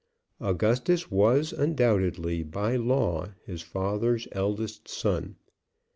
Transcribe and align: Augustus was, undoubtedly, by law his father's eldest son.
Augustus 0.39 1.11
was, 1.11 1.53
undoubtedly, 1.53 2.41
by 2.41 2.75
law 2.75 3.27
his 3.45 3.61
father's 3.61 4.27
eldest 4.31 4.87
son. 4.87 5.35